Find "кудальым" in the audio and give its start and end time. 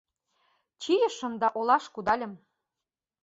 1.93-2.33